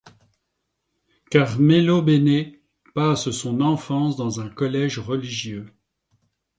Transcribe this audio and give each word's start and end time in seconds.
Carmelo 1.29 2.01
Bene 2.01 2.59
passe 2.95 3.29
son 3.29 3.59
enfance 3.61 4.15
dans 4.15 4.41
un 4.41 4.49
collège 4.49 4.97
religieux. 4.97 5.67